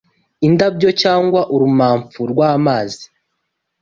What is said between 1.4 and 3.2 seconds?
urumamfu rwamazi